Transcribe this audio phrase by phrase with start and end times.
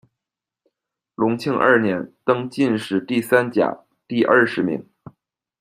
[1.13, 4.83] 隆庆二年，登进士第三甲第二十名。